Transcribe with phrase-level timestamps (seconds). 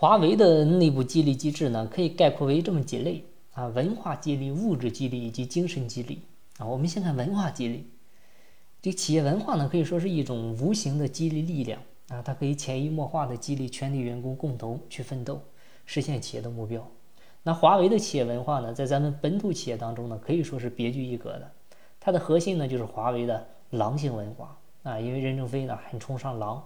[0.00, 6.22] 华为的内部激励机制呢，可以概括为这么几类啊：文化激励、物质激励以及精神激励
[6.58, 6.66] 啊。
[6.66, 7.84] 我们先看文化激励，
[8.80, 15.40] 这企业文化呢，可以说是一种无形的激励力量啊，它可以潜移默化的激励全体员工共同去奋斗，
[15.84, 16.88] 实现企业的目标。
[17.42, 21.50] 那华为的企业文化呢，在咱们本土企业当中呢，可以说是别具一格的。
[21.98, 26.62] 它的核心呢，就是华为的狼性文化啊，因为任正非呢很崇尚狼。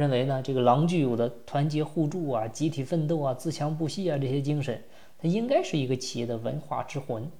[0.00, 4.82] 认为呢，这个狼具有的团结互助啊、集体奋斗啊、自强不息啊这些精神，
[5.18, 7.30] 它应该是一个企业的文化之魂。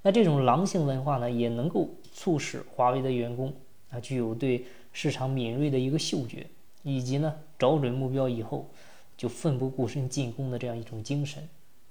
[0.00, 3.52] 那这种狼性文化呢，也能够促使华为的员工
[3.90, 6.46] 啊，具有对市场敏锐的一个嗅觉，
[6.82, 8.70] 以及呢，找准目标以后
[9.18, 11.46] 就奋不顾身进攻的这样一种精神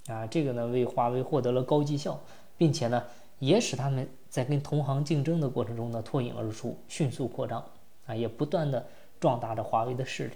[0.07, 0.25] 啊。
[0.25, 2.19] 这个呢，为华为获得了高绩效，
[2.57, 3.03] 并且呢，
[3.37, 7.63] 也使他们在跟同行竞争的过程中呢，脱颖而出，迅速扩张
[8.07, 8.83] 啊，也不断的。
[9.21, 10.33] 壮大着华为的势力，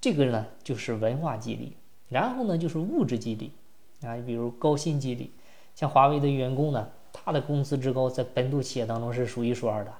[0.00, 1.74] 这个呢就是文化激励，
[2.08, 3.52] 然后呢就是物质激励
[4.00, 5.30] 啊，比如高薪激励，
[5.74, 9.92] 像华为的员工呢，他的工资之高，在本土企业当中是数一数二的。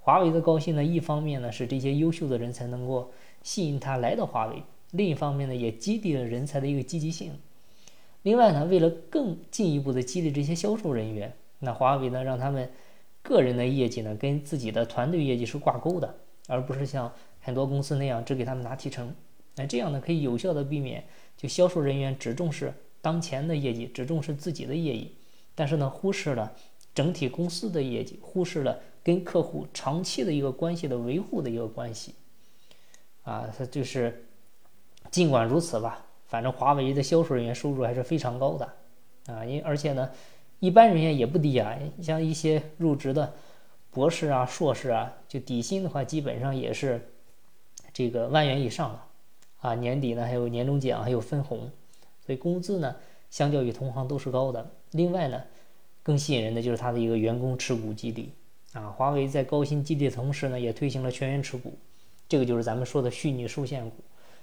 [0.00, 7.38] 华为的高薪呢，一方面呢是这些优秀的人才能够吸引他来到华为，另一方面呢也激励了人才的一个积极性。
[8.22, 12.70] 另外呢，为了更进一步的激励这些销售人员，那华为呢让他们
[13.20, 16.14] 个人的业绩呢跟自己的团队业绩是挂钩的。
[16.48, 19.14] 而不是像很多公司那样只给他们拿提成，
[19.56, 21.04] 那这样呢可以有效的避免
[21.36, 25.16] 就销售人员只重视当前的业绩，只重视自己的业绩，
[25.54, 26.52] 但是呢忽视了
[26.94, 32.14] 整体公司的业绩，忽视了跟客户长期的一个关系的维护的一个关系，
[33.22, 34.24] 啊，它就是
[35.10, 38.72] 尽管如此吧，反正华为的销售人员收入还是非常高的，
[39.26, 40.10] 啊，因而且呢
[40.60, 43.32] 一般人员也不低啊，像一些入职的。
[43.92, 46.98] 博士啊，硕士啊，就底薪的话，基本上也是
[47.92, 49.04] 这个万元以上了
[49.60, 49.74] 啊。
[49.74, 51.70] 年底呢，还有年终奖，还有分红，
[52.24, 52.96] 所以工资呢，
[53.28, 54.66] 相较于同行都是高的。
[54.92, 55.44] 另外呢，
[56.02, 58.32] 更吸引人的就是它的一个员工持股激励
[58.72, 58.88] 啊。
[58.88, 61.74] 华为在高薪激励的同时呢，也推行了全员持股，
[62.26, 63.96] 这个就是咱们说的虚拟受限股。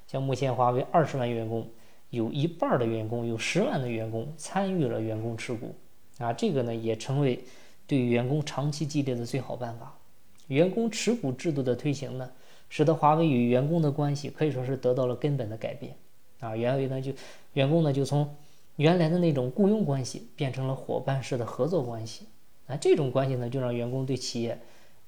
[0.06, 1.68] 像目前华为二十万员工，
[2.12, 5.74] 有一半的员工，有十万的员工参与了员工持股
[6.20, 7.44] 啊，这个呢，也成为。
[7.90, 9.98] 对于员工长期激励的最好办法，
[10.46, 12.30] 员工持股制度的推行呢，
[12.70, 15.96] 使得华为与员工的关系可以说是得到了根本的改变
[16.40, 16.56] 啊。
[16.56, 17.12] 原为呢就
[17.54, 18.30] 员工呢就从
[18.76, 22.28] 原来的那种雇佣关系变成了伙伴式的合作关系
[22.68, 22.78] 啊。
[22.78, 24.56] 这种关系呢就让员工对企业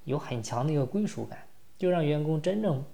[0.04, 1.38] 有很强的一个归属感，
[1.78, 2.84] 就让员工真正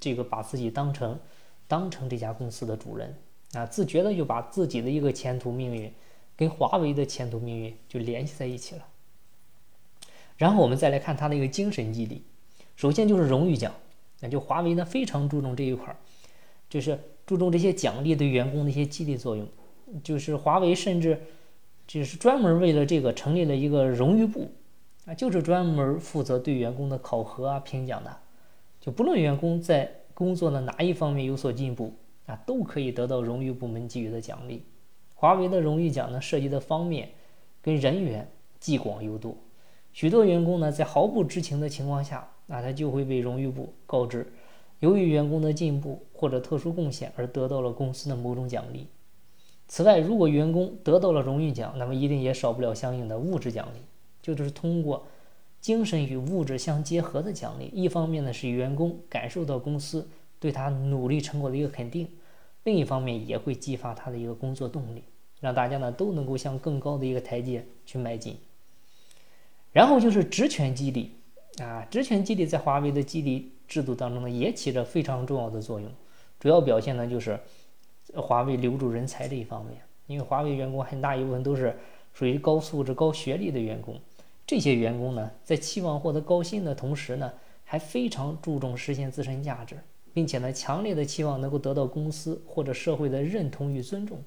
[0.00, 1.20] 这个把自己当成
[1.68, 3.14] 当成这家公司的主人
[3.52, 5.92] 啊，自觉的就把自己的一个前途命运
[6.34, 8.82] 跟华为的前途命运就联系在一起了。
[10.36, 12.22] 然后我们再来看它的一个精神激励，
[12.76, 13.72] 首先就是荣誉奖，
[14.20, 15.96] 那就华为呢非常注重这一块儿，
[16.68, 19.48] 就是注重这些奖励对员工的一些激励作用，
[20.02, 21.20] 就是华为甚至
[21.86, 24.50] 就是专门为了这个成立了一个荣誉部，
[25.06, 28.16] 啊，就是专门负责对员工的考核啊评奖的，
[28.80, 31.94] 就不论员工在工作的哪一方面有所进步
[32.26, 34.62] 啊，都可以得到荣誉部门给予的奖励。
[35.14, 37.10] 华为的荣誉奖呢涉及的方面
[37.62, 38.30] 跟人员
[38.60, 39.34] 既广又多。
[39.96, 44.30] 许多员工呢，在毫不知情的情况下，那他就会被荣誉部告知，
[44.80, 48.88] 由于员工的进步或者特殊贡献而得到了公司的某种奖励。
[49.68, 53.78] 此外，如果员工得到了荣誉奖，那么一定也少不了相应的物质奖励，
[54.20, 55.06] 就是通过
[55.62, 57.70] 精神与物质相结合的奖励。
[57.72, 60.06] 一方面呢，是员工感受到公司
[60.38, 62.04] 对他努力成果的一个肯定；
[62.64, 65.04] 另一方面，也会激发他的一个工作动力，
[65.40, 68.36] 让大家呢都能够向更高的一个台阶去迈进。
[69.76, 71.10] 然后就是职权激励，
[71.60, 75.92] 啊，职权激励在华为的激励制度当中呢，也起着非常重要的作用。
[76.40, 77.38] 主要表现呢，就是
[78.14, 79.78] 华为留住人才这一方面。
[80.06, 81.76] 因为华为员工很大一部分都是
[82.14, 84.00] 属于高素质、高学历的员工，
[84.46, 87.30] 这些员工呢，在期望获得高薪的同时呢，
[87.62, 89.76] 还非常注重实现自身价值，
[90.14, 94.22] 并且呢，强烈的期望能够得到公司或者社会的认同与尊重。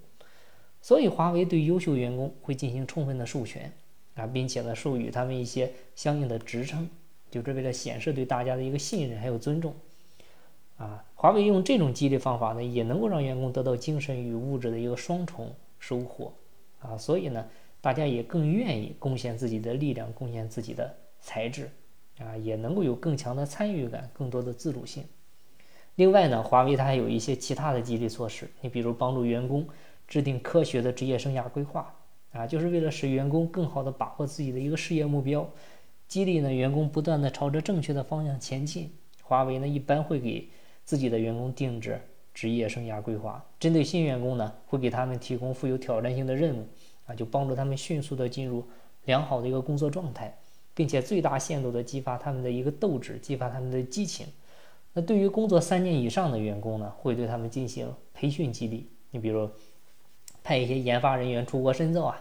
[0.80, 3.74] 所以，华为对优秀员工会进行充分的授权。
[4.20, 6.90] 啊，并且呢，授予他们一些相应的职称，
[7.32, 9.74] 就是为了显示对大家的一个信任还有尊重。
[10.78, 16.34] 啊，华为用这种激励方法呢，也能够让员工得到精神与物质的一个双重收获。
[16.80, 17.46] 啊，所以呢，
[17.82, 21.70] 大家也更愿意贡献自己的力量，贡献自己的才智，
[22.20, 25.04] 啊，也能够有更强的参与感，更多的自主性。
[25.96, 29.68] 另外呢，华为它还有一些其他的激励措施，你比如帮助员工
[30.08, 31.94] 制定科学的职业生涯规划。
[32.32, 35.50] 啊，就是为了使员工更好的把握自己的一个事业目标，
[36.08, 38.92] 激励呢员工不断的朝着正确的方向前进。
[39.24, 40.50] 华为呢一般会给
[40.84, 42.02] 自己的员工定制
[42.34, 43.46] 职业生涯规划。
[43.60, 46.66] 针对新员工呢，会给他们提供富有挑战性的任务
[47.06, 48.64] 啊，就帮助他们迅速的进入
[49.06, 50.38] 良好的一个工作状态，
[50.74, 54.28] 并且最大限度的激发他们的一个斗志，激发他们的激情。
[54.94, 58.90] 那对于工作三年以上的员工呢，会对他们进行培训激励。
[59.12, 59.50] 你比如
[60.50, 62.20] 派一些研发人员出国深造啊，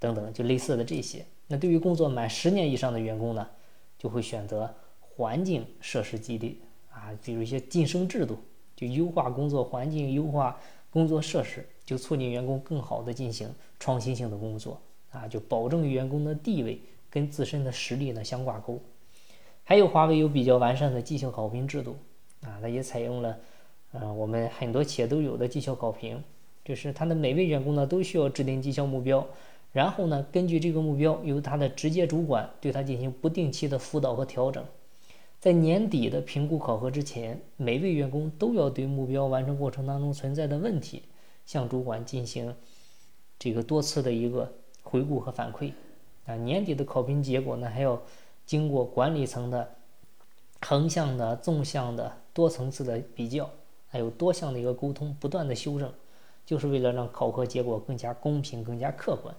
[0.00, 1.24] 等等，就类似的这些。
[1.46, 3.48] 那对于工作满十年以上的员工呢，
[3.96, 4.68] 就会选择
[4.98, 6.60] 环境设施激励
[6.90, 8.36] 啊，比如一些晋升制度，
[8.74, 10.58] 就优化工作环境、优化
[10.90, 13.48] 工作设施，就促进员工更好的进行
[13.78, 14.82] 创新性的工作
[15.12, 18.82] 啊，就保证员工的地位跟自身的实力呢相挂钩。
[19.62, 21.96] 还有华为有比较完善的绩效考评制度
[22.40, 23.38] 啊，它也采用了，
[23.92, 26.20] 呃，我们很多企业都有的绩效考评，
[26.64, 29.26] 就是他的每位员工呢都需要制定绩效目标，
[29.72, 34.64] 然后呢根据这个目标，由他的直接主管对他进行不定期的辅导和调整，
[35.40, 41.02] 在年底的评估考核之前，每位员工都要对目标完成过程当中存在的问题，
[41.46, 42.54] 向主管进行
[43.38, 45.72] 这个多次的一个回顾和反馈，
[46.26, 48.00] 啊，年底的考评结果呢还要。
[48.44, 49.76] 经过管理层的
[50.60, 53.48] 横向的、纵向的多层次的比较，
[53.86, 55.90] 还有多项的一个沟通，不断的修正，
[56.44, 59.34] 就是为了让考核结果更加公平、更加客观。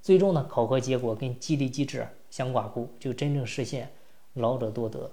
[0.00, 3.90] 最终呢，考核结果跟激励机制相挂钩，就真正实现
[4.34, 5.10] 劳者多得。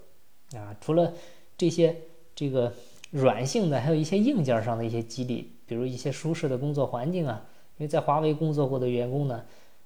[0.56, 1.12] 啊，除了
[1.58, 1.96] 这些
[2.36, 2.72] 这个
[3.12, 7.46] 软性的，还有一些硬件上的一些激励，比如一些舒适的工作环境啊。
[7.78, 9.44] 因为在华为工作过的员工呢，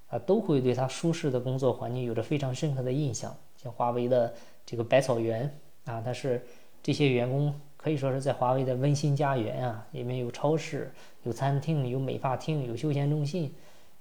[0.09, 3.35] 啊，都会对他舒适的工作环境有着非常深刻的印象。
[3.55, 4.33] 像华为的
[4.65, 6.45] 这个百草园啊，它是
[6.83, 10.91] 这些员工可以说是在华为的温馨家园啊，里面有超市、
[11.23, 13.53] 有餐厅、有美发厅、有休闲中心，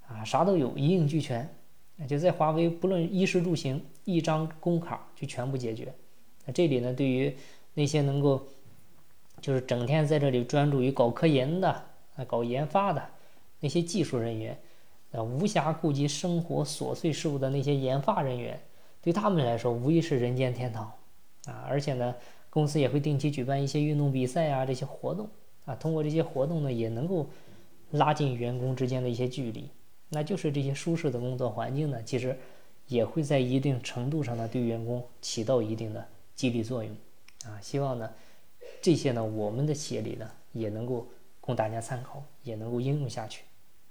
[0.09, 1.49] 啊，啥都有，一应俱全。
[2.09, 5.95] 就在华为，不论衣食住行，一张工卡就全部解决。
[6.45, 7.37] 那这里呢，对于
[7.75, 8.45] 那些能够
[9.41, 13.05] 就是整天在这里专注于搞科研的、啊搞研发的
[13.61, 14.59] 那些技术人员，
[15.13, 18.61] 啊无暇顾及生活琐碎事务的那些研发人员。
[19.01, 20.93] 对他们来说，无疑是人间天堂，
[21.47, 21.65] 啊！
[21.69, 22.15] 而且呢，
[22.51, 25.29] 公司也会定期举办一些运动比赛啊，这些活动
[25.65, 27.27] 啊，通过这些活动呢，也能够
[27.91, 29.69] 拉近员工之间的一些距离。
[30.11, 32.37] 那就是这些舒适的工作环境呢，其实
[32.87, 36.91] 也会在一定程度上呢，对员工起到一定的激励作用，
[37.45, 37.61] 啊！
[37.61, 38.11] 希望呢，
[38.81, 41.07] 这些呢，我们的企业里呢，也能够
[41.41, 43.43] 供大家参考，也能够应用下去。